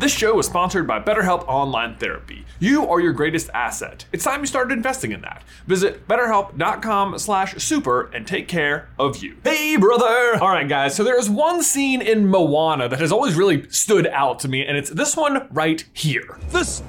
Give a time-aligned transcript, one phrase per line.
[0.00, 2.46] This show is sponsored by BetterHelp Online Therapy.
[2.58, 4.06] You are your greatest asset.
[4.12, 5.42] It's time you started investing in that.
[5.66, 9.36] Visit betterhelp.com slash super and take care of you.
[9.44, 10.38] Hey, brother!
[10.40, 14.38] All right, guys, so there's one scene in Moana that has always really stood out
[14.38, 16.38] to me, and it's this one right here.
[16.48, 16.82] This.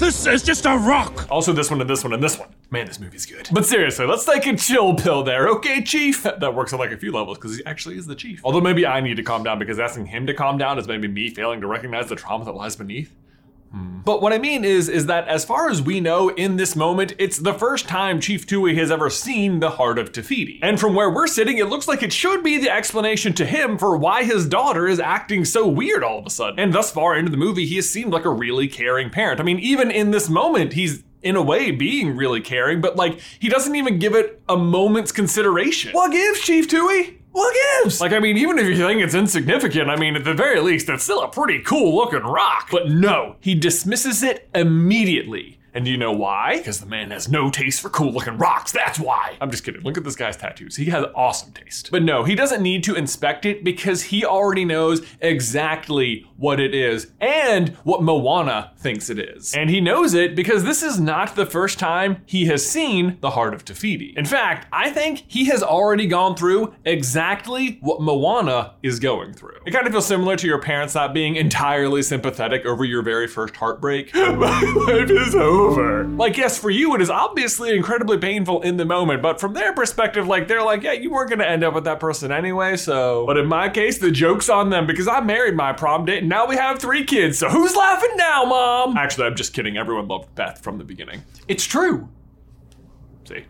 [0.00, 1.30] This is just a rock!
[1.30, 2.48] Also, this one and this one and this one.
[2.70, 3.50] Man, this movie's good.
[3.52, 6.22] But seriously, let's take a chill pill there, okay, Chief?
[6.40, 8.40] That works on like a few levels because he actually is the Chief.
[8.42, 11.06] Although maybe I need to calm down because asking him to calm down is maybe
[11.06, 13.14] me failing to recognize the trauma that lies beneath.
[13.74, 14.04] Mm.
[14.04, 17.14] But what I mean is, is that as far as we know in this moment,
[17.18, 20.58] it's the first time Chief Tui has ever seen the heart of Te Fiti.
[20.62, 23.78] And from where we're sitting, it looks like it should be the explanation to him
[23.78, 26.58] for why his daughter is acting so weird all of a sudden.
[26.58, 29.40] And thus far into the movie, he has seemed like a really caring parent.
[29.40, 33.20] I mean, even in this moment, he's in a way being really caring, but like
[33.38, 35.92] he doesn't even give it a moment's consideration.
[35.92, 37.19] What gives, Chief Tui?
[37.32, 38.00] What gives?
[38.00, 40.88] Like, I mean, even if you think it's insignificant, I mean, at the very least,
[40.88, 42.68] it's still a pretty cool looking rock.
[42.70, 45.59] But no, he dismisses it immediately.
[45.74, 46.58] And do you know why?
[46.58, 48.72] Because the man has no taste for cool looking rocks.
[48.72, 49.36] That's why.
[49.40, 49.82] I'm just kidding.
[49.82, 50.76] Look at this guy's tattoos.
[50.76, 51.90] He has awesome taste.
[51.90, 56.74] But no, he doesn't need to inspect it because he already knows exactly what it
[56.74, 59.54] is and what Moana thinks it is.
[59.54, 63.30] And he knows it because this is not the first time he has seen the
[63.30, 64.14] heart of Te Fiti.
[64.16, 69.58] In fact, I think he has already gone through exactly what Moana is going through.
[69.66, 73.26] It kind of feels similar to your parents not being entirely sympathetic over your very
[73.26, 74.14] first heartbreak.
[74.14, 75.59] My life is over.
[76.16, 79.72] Like, yes, for you, it is obviously incredibly painful in the moment, but from their
[79.72, 83.26] perspective, like, they're like, yeah, you weren't gonna end up with that person anyway, so.
[83.26, 86.28] But in my case, the joke's on them because I married my prom date and
[86.28, 88.96] now we have three kids, so who's laughing now, mom?
[88.96, 89.76] Actually, I'm just kidding.
[89.76, 91.22] Everyone loved Beth from the beginning.
[91.48, 92.08] It's true.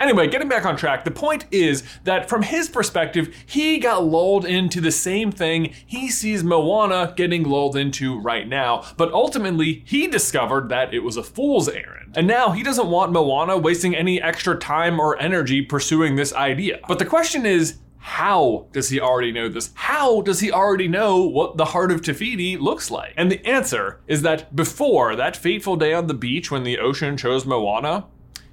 [0.01, 4.45] Anyway, getting back on track, the point is that from his perspective, he got lulled
[4.45, 10.07] into the same thing he sees Moana getting lulled into right now, but ultimately, he
[10.07, 12.15] discovered that it was a fool's errand.
[12.17, 16.81] And now he doesn't want Moana wasting any extra time or energy pursuing this idea.
[16.89, 19.71] But the question is, how does he already know this?
[19.75, 23.13] How does he already know what the heart of Te Fiti looks like?
[23.17, 27.19] And the answer is that before that fateful day on the beach when the ocean
[27.19, 28.07] chose Moana,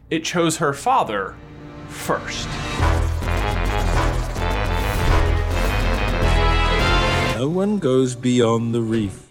[0.10, 1.36] it chose her father
[1.90, 2.48] first.
[7.38, 9.27] No one goes beyond the reef.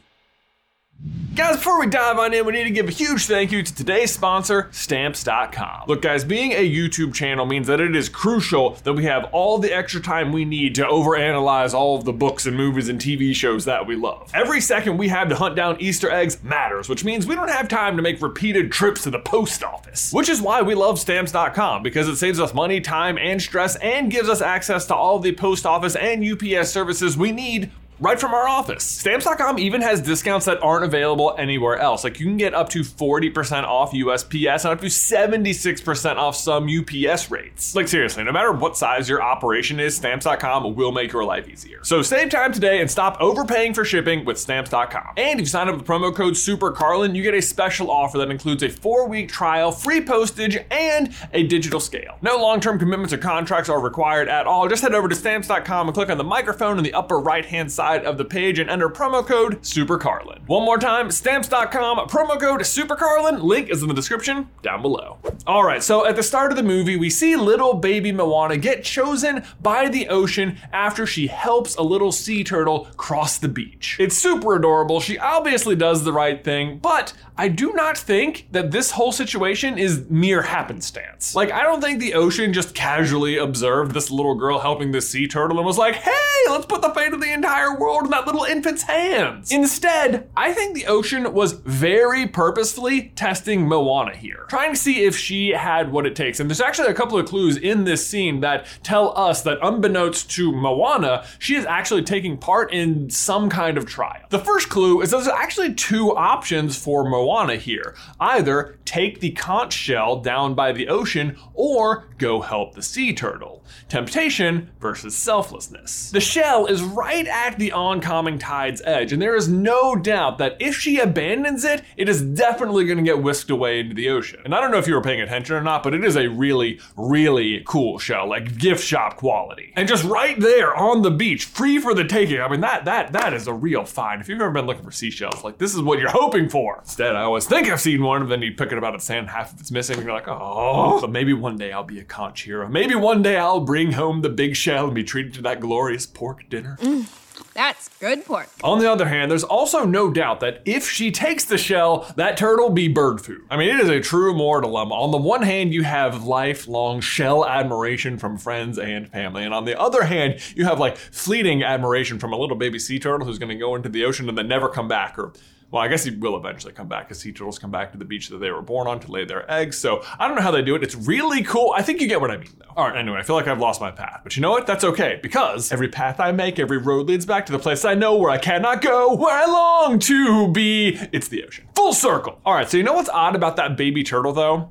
[1.37, 3.75] Guys, before we dive on in, we need to give a huge thank you to
[3.75, 5.83] today's sponsor, Stamps.com.
[5.87, 9.59] Look, guys, being a YouTube channel means that it is crucial that we have all
[9.59, 13.35] the extra time we need to overanalyze all of the books and movies and TV
[13.35, 14.31] shows that we love.
[14.33, 17.69] Every second we have to hunt down Easter eggs matters, which means we don't have
[17.69, 20.15] time to make repeated trips to the post office.
[20.15, 24.11] Which is why we love Stamps.com, because it saves us money, time, and stress, and
[24.11, 28.35] gives us access to all the post office and UPS services we need right from
[28.35, 28.85] our office.
[28.85, 32.05] Stamps.com even has discounts that aren't available anywhere else.
[32.05, 36.69] Like you can get up to 40% off USPS and up to 76% off some
[36.69, 37.75] UPS rates.
[37.75, 41.83] Like seriously, no matter what size your operation is, Stamps.com will make your life easier.
[41.85, 45.15] So save time today and stop overpaying for shipping with Stamps.com.
[45.17, 48.31] And if you sign up with promo code SuperCarlin, you get a special offer that
[48.31, 52.19] includes a four-week trial, free postage, and a digital scale.
[52.21, 54.69] No long-term commitments or contracts are required at all.
[54.69, 57.86] Just head over to Stamps.com and click on the microphone in the upper right-hand side
[57.87, 60.47] of the page and enter promo code SuperCarlin.
[60.47, 63.43] One more time, stamps.com, promo code SuperCarlin.
[63.43, 65.19] Link is in the description down below.
[65.47, 68.83] All right, so at the start of the movie, we see little baby Moana get
[68.83, 73.97] chosen by the ocean after she helps a little sea turtle cross the beach.
[74.01, 75.01] It's super adorable.
[75.01, 79.79] She obviously does the right thing, but I do not think that this whole situation
[79.79, 81.35] is mere happenstance.
[81.35, 85.29] Like, I don't think the ocean just casually observed this little girl helping this sea
[85.29, 86.11] turtle and was like, hey,
[86.49, 89.53] let's put the fate of the entire world in that little infant's hands.
[89.53, 95.17] Instead, I think the ocean was very purposefully testing Moana here, trying to see if
[95.17, 96.41] she had what it takes.
[96.41, 100.31] And there's actually a couple of clues in this scene that tell us that, unbeknownst
[100.33, 104.23] to Moana, she is actually taking part in some kind of trial.
[104.31, 109.73] The first clue is there's actually two options for Moana here either take the conch
[109.73, 113.65] shell down by the ocean or go help the sea turtle.
[113.89, 116.11] Temptation versus selflessness.
[116.11, 120.57] The shell is right at the oncoming tide's edge, and there is no doubt that
[120.61, 124.41] if she abandons it, it is definitely going to get whisked away into the ocean.
[124.45, 126.29] And I don't know if you were paying attention or not, but it is a
[126.29, 129.73] really, really cool shell, like gift shop quality.
[129.77, 132.41] And just right there on the beach, free for the taking.
[132.41, 134.21] I mean, that that that is a real find.
[134.21, 136.79] If you've ever been looking for seashells, like this is what you're hoping for.
[136.81, 139.01] Instead, I always think I've seen one, and then you pick it up out of
[139.01, 141.01] the sand, half of it's missing, and you're like, oh.
[141.01, 142.69] But maybe one day I'll be a conch hero.
[142.69, 146.07] Maybe one day I'll bring home the big shell and be treated to that glorious
[146.07, 146.79] pork dinner.
[146.81, 147.07] Mm.
[147.55, 148.49] That's good pork.
[148.63, 152.37] On the other hand, there's also no doubt that if she takes the shell, that
[152.37, 153.43] turtle be bird food.
[153.51, 154.87] I mean, it is a true moral dilemma.
[154.87, 159.53] Um, on the one hand, you have lifelong shell admiration from friends and family, and
[159.53, 163.27] on the other hand, you have like fleeting admiration from a little baby sea turtle
[163.27, 165.33] who's going to go into the ocean and then never come back, or
[165.71, 168.05] well, I guess he will eventually come back because sea turtles come back to the
[168.05, 169.77] beach that they were born on to lay their eggs.
[169.77, 170.83] So I don't know how they do it.
[170.83, 171.73] It's really cool.
[171.77, 172.73] I think you get what I mean, though.
[172.77, 174.21] All right, anyway, I feel like I've lost my path.
[174.23, 174.67] But you know what?
[174.67, 177.95] That's okay because every path I make, every road leads back to the place I
[177.95, 180.99] know where I cannot go, where I long to be.
[181.13, 181.67] It's the ocean.
[181.75, 182.41] Full circle.
[182.45, 184.71] All right, so you know what's odd about that baby turtle, though?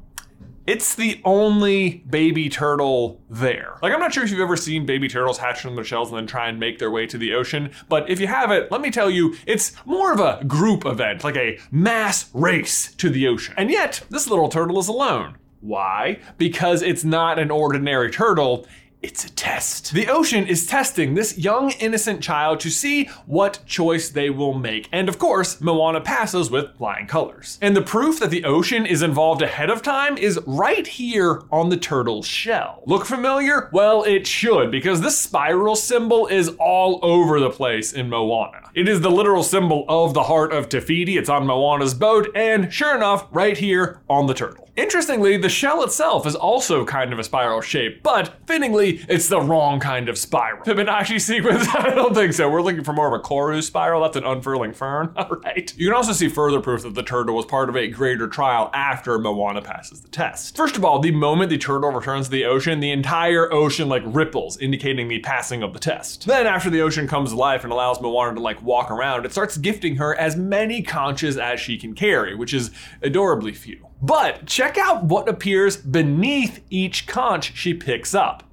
[0.66, 3.78] It's the only baby turtle there.
[3.84, 6.18] Like, I'm not sure if you've ever seen baby turtles hatch from their shells and
[6.18, 8.90] then try and make their way to the ocean, but if you haven't, let me
[8.90, 13.54] tell you, it's more of a group event, like a mass race to the ocean.
[13.58, 15.38] And yet, this little turtle is alone.
[15.62, 16.20] Why?
[16.40, 18.66] Because it's not an ordinary turtle,
[19.06, 19.94] it's a test.
[19.94, 24.90] The ocean is testing this young, innocent child to see what choice they will make.
[24.92, 27.60] And of course, Moana passes with flying colors.
[27.62, 31.70] And the proof that the ocean is involved ahead of time is right here on
[31.70, 32.82] the turtle's shell.
[32.88, 33.70] Look familiar?
[33.72, 38.65] Well, it should, because this spiral symbol is all over the place in Moana.
[38.76, 41.18] It is the literal symbol of the heart of Te Fiti.
[41.18, 44.66] It's on Moana's boat, and sure enough, right here on the turtle.
[44.76, 49.40] Interestingly, the shell itself is also kind of a spiral shape, but fittingly, it's the
[49.40, 50.66] wrong kind of spiral.
[50.66, 51.66] Fibonacci sequence?
[51.74, 52.50] I don't think so.
[52.50, 54.02] We're looking for more of a Koru spiral.
[54.02, 55.14] That's an unfurling fern.
[55.16, 55.74] All right.
[55.78, 58.70] You can also see further proof that the turtle was part of a greater trial
[58.74, 60.58] after Moana passes the test.
[60.58, 64.04] First of all, the moment the turtle returns to the ocean, the entire ocean like
[64.06, 66.26] ripples, indicating the passing of the test.
[66.26, 69.32] Then, after the ocean comes to life and allows Moana to like walk around, it
[69.32, 72.72] starts gifting her as many conches as she can carry, which is
[73.02, 73.88] adorably few.
[74.02, 78.44] But check out what appears beneath each conch she picks up.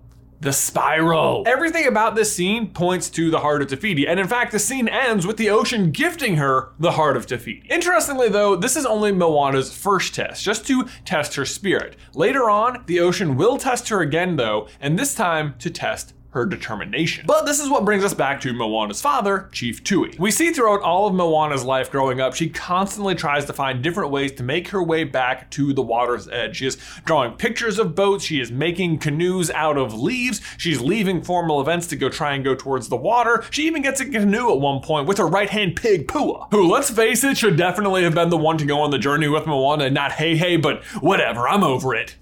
[0.41, 1.45] The spiral.
[1.47, 4.59] Everything about this scene points to the heart of Te Fiti, and in fact, the
[4.59, 7.63] scene ends with the ocean gifting her the heart of Te Fiti.
[7.71, 11.95] Interestingly, though, this is only Moana's first test, just to test her spirit.
[12.15, 16.47] Later on, the ocean will test her again, though, and this time to test her
[16.47, 17.25] determination.
[17.27, 20.15] But this is what brings us back to Moana's father, Chief Tui.
[20.19, 24.11] We see throughout all of Moana's life growing up, she constantly tries to find different
[24.11, 26.57] ways to make her way back to the water's edge.
[26.57, 31.23] She is drawing pictures of boats, she is making canoes out of leaves, she's leaving
[31.23, 33.45] formal events to go try and go towards the water.
[33.51, 36.71] She even gets a canoe at one point with her right hand pig, Pua, who,
[36.71, 39.47] let's face it, should definitely have been the one to go on the journey with
[39.47, 42.17] Moana not Heihei, but whatever, I'm over it.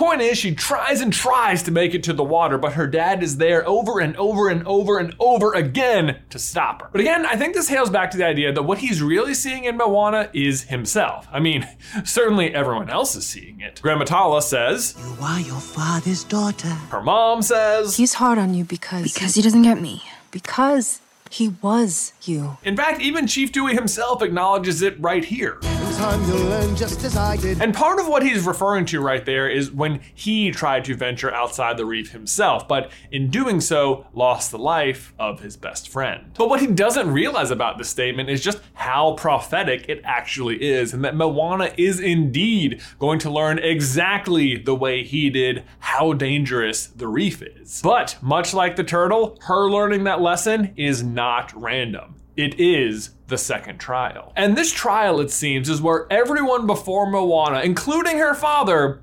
[0.00, 3.22] Point is, she tries and tries to make it to the water, but her dad
[3.22, 6.88] is there over and over and over and over again to stop her.
[6.90, 9.64] But again, I think this hails back to the idea that what he's really seeing
[9.64, 11.28] in Moana is himself.
[11.30, 11.68] I mean,
[12.04, 13.78] certainly everyone else is seeing it.
[13.82, 16.68] Grandma Tala says, You are your father's daughter.
[16.68, 20.02] her mom says, He's hard on you because Because he doesn't get me.
[20.30, 21.00] because
[21.30, 22.56] he was you.
[22.64, 25.58] in fact, even Chief Tui himself acknowledges it right here.
[26.00, 27.60] Time you'll learn just as I did.
[27.60, 31.30] And part of what he's referring to right there is when he tried to venture
[31.30, 36.32] outside the reef himself, but in doing so, lost the life of his best friend.
[36.38, 40.94] But what he doesn't realize about this statement is just how prophetic it actually is,
[40.94, 46.86] and that Moana is indeed going to learn exactly the way he did how dangerous
[46.86, 47.82] the reef is.
[47.82, 52.14] But much like the turtle, her learning that lesson is not random.
[52.36, 54.32] It is the second trial.
[54.36, 59.00] And this trial, it seems, is where everyone before Moana, including her father,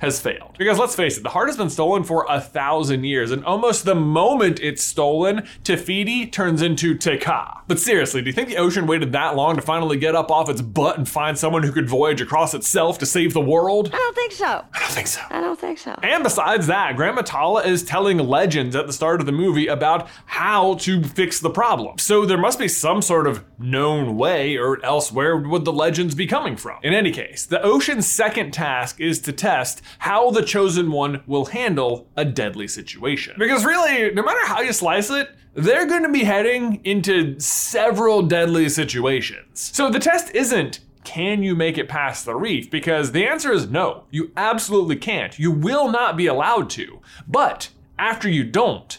[0.00, 0.56] has failed.
[0.58, 3.84] Because let's face it, the heart has been stolen for a thousand years, and almost
[3.84, 7.62] the moment it's stolen, Te Fiti turns into Te Ka.
[7.68, 10.48] But seriously, do you think the ocean waited that long to finally get up off
[10.48, 13.90] its butt and find someone who could voyage across itself to save the world?
[13.92, 14.64] I don't think so.
[14.72, 15.20] I don't think so.
[15.30, 15.98] I don't think so.
[16.02, 20.08] And besides that, Grandma Tala is telling legends at the start of the movie about
[20.26, 21.98] how to fix the problem.
[21.98, 26.14] So there must be some sort of known way, or else where would the legends
[26.14, 26.78] be coming from?
[26.82, 31.46] In any case, the ocean's second task is to test how the chosen one will
[31.46, 33.34] handle a deadly situation.
[33.38, 38.22] Because really, no matter how you slice it, they're going to be heading into several
[38.22, 39.70] deadly situations.
[39.74, 42.70] So the test isn't can you make it past the reef?
[42.70, 45.38] Because the answer is no, you absolutely can't.
[45.38, 47.00] You will not be allowed to.
[47.26, 48.98] But after you don't,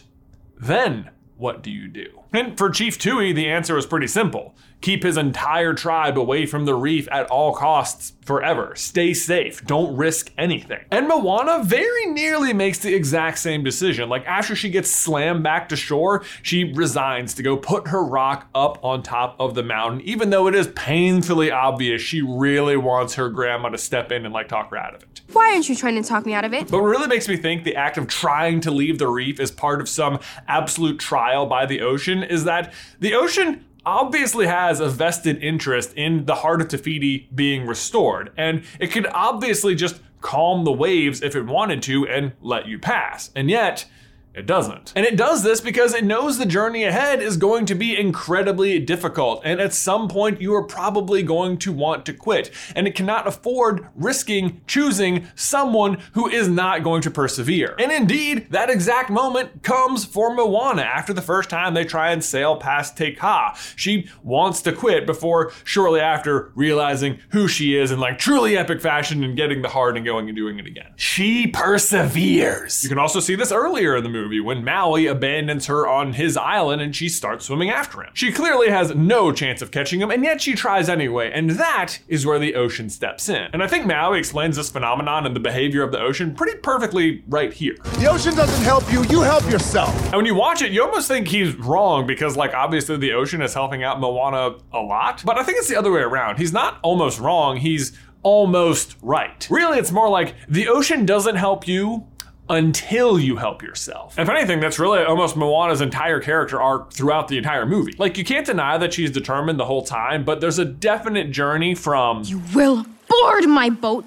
[0.60, 2.22] then what do you do?
[2.32, 6.66] And for Chief Tui, the answer was pretty simple keep his entire tribe away from
[6.66, 8.74] the reef at all costs forever.
[8.76, 9.64] Stay safe.
[9.64, 10.84] Don't risk anything.
[10.90, 14.08] And Moana very nearly makes the exact same decision.
[14.08, 18.48] Like after she gets slammed back to shore, she resigns to go put her rock
[18.54, 23.14] up on top of the mountain, even though it is painfully obvious she really wants
[23.14, 25.20] her grandma to step in and like talk her out of it.
[25.32, 26.70] Why aren't you trying to talk me out of it?
[26.70, 29.50] But what really makes me think the act of trying to leave the reef is
[29.50, 34.88] part of some absolute trial by the ocean is that the ocean obviously has a
[34.88, 40.00] vested interest in the heart of Te Fiti being restored, and it could obviously just
[40.20, 43.30] calm the waves if it wanted to and let you pass.
[43.34, 43.86] And yet,
[44.34, 44.94] it doesn't.
[44.96, 48.78] And it does this because it knows the journey ahead is going to be incredibly
[48.78, 49.42] difficult.
[49.44, 52.50] And at some point, you are probably going to want to quit.
[52.74, 57.74] And it cannot afford risking choosing someone who is not going to persevere.
[57.78, 62.24] And indeed, that exact moment comes for Moana after the first time they try and
[62.24, 63.54] sail past Te Kā.
[63.76, 68.80] She wants to quit before shortly after realizing who she is in like truly epic
[68.80, 70.92] fashion and getting the heart and going and doing it again.
[70.96, 72.82] She perseveres.
[72.82, 76.36] You can also see this earlier in the movie when Maui abandons her on his
[76.36, 78.10] island and she starts swimming after him.
[78.14, 81.98] She clearly has no chance of catching him, and yet she tries anyway, and that
[82.08, 83.48] is where the ocean steps in.
[83.52, 87.22] And I think Maui explains this phenomenon and the behavior of the ocean pretty perfectly
[87.28, 87.76] right here.
[87.98, 89.94] The ocean doesn't help you, you help yourself.
[90.04, 93.42] And when you watch it, you almost think he's wrong because, like, obviously the ocean
[93.42, 95.22] is helping out Moana a lot.
[95.24, 96.38] But I think it's the other way around.
[96.38, 99.46] He's not almost wrong, he's almost right.
[99.50, 102.06] Really, it's more like the ocean doesn't help you
[102.48, 104.18] until you help yourself.
[104.18, 107.94] If anything, that's really almost Moana's entire character arc throughout the entire movie.
[107.98, 111.74] Like, you can't deny that she's determined the whole time, but there's a definite journey
[111.74, 112.22] from.
[112.24, 114.04] You will board my boat,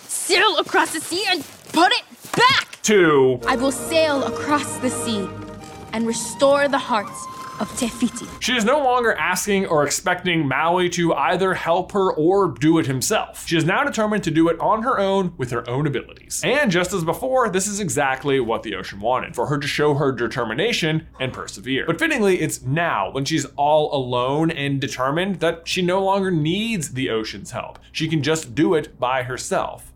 [0.00, 2.04] sail across the sea, and put it
[2.36, 2.80] back!
[2.82, 3.40] To.
[3.46, 5.28] I will sail across the sea
[5.92, 7.26] and restore the hearts
[7.62, 8.36] of.
[8.40, 12.86] She is no longer asking or expecting Maui to either help her or do it
[12.86, 13.46] himself.
[13.46, 16.42] She is now determined to do it on her own with her own abilities.
[16.44, 19.94] And just as before, this is exactly what the ocean wanted for her to show
[19.94, 21.84] her determination and persevere.
[21.86, 26.92] But fittingly, it's now when she's all alone and determined that she no longer needs
[26.92, 27.78] the ocean's help.
[27.92, 29.91] She can just do it by herself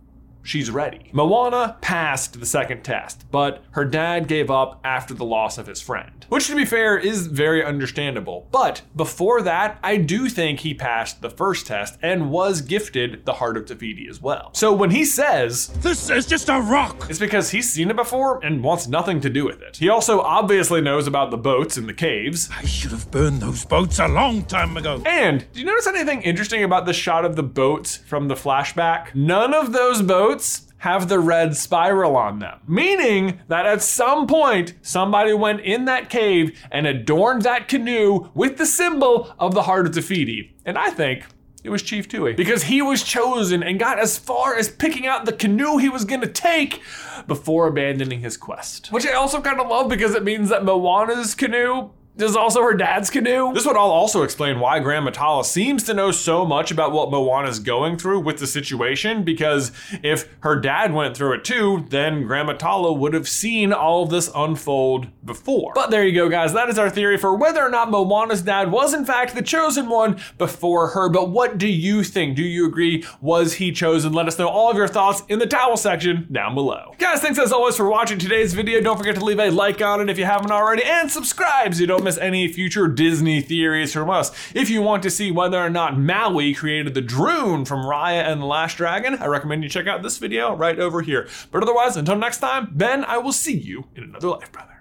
[0.46, 1.10] she's ready.
[1.12, 5.80] Moana passed the second test, but her dad gave up after the loss of his
[5.80, 6.24] friend.
[6.28, 8.48] Which, to be fair, is very understandable.
[8.50, 13.34] But before that, I do think he passed the first test and was gifted the
[13.34, 14.50] Heart of Te Fiti as well.
[14.54, 17.06] So when he says, This is just a rock!
[17.08, 19.76] it's because he's seen it before and wants nothing to do with it.
[19.76, 22.48] He also obviously knows about the boats in the caves.
[22.56, 25.02] I should have burned those boats a long time ago.
[25.06, 29.14] And do you notice anything interesting about the shot of the boats from the flashback?
[29.14, 30.35] None of those boats
[30.78, 36.10] have the red spiral on them, meaning that at some point somebody went in that
[36.10, 40.54] cave and adorned that canoe with the symbol of the heart of Te Fiti.
[40.64, 41.24] And I think
[41.64, 45.24] it was Chief Tui because he was chosen and got as far as picking out
[45.24, 46.80] the canoe he was to take
[47.26, 48.92] before abandoning his quest.
[48.92, 51.90] Which I also kind of love because it means that Moana's canoe
[52.22, 53.52] is also her dad's canoe.
[53.52, 57.10] This would all also explain why Grandma Tala seems to know so much about what
[57.10, 62.26] Moana's going through with the situation, because if her dad went through it too, then
[62.26, 65.72] Grandma Tala would have seen all of this unfold before.
[65.74, 66.52] But there you go, guys.
[66.52, 69.88] That is our theory for whether or not Moana's dad was in fact the chosen
[69.88, 71.08] one before her.
[71.08, 72.36] But what do you think?
[72.36, 73.04] Do you agree?
[73.20, 74.12] Was he chosen?
[74.12, 76.94] Let us know all of your thoughts in the towel section down below.
[76.98, 78.80] Guys, thanks as always for watching today's video.
[78.80, 81.80] Don't forget to leave a like on it if you haven't already, and subscribe so
[81.80, 84.30] you don't miss any future Disney theories from us.
[84.54, 88.40] If you want to see whether or not Maui created the Druun from Raya and
[88.40, 91.28] the Last Dragon, I recommend you check out this video right over here.
[91.50, 94.75] But otherwise, until next time, Ben, I will see you in another life, brother.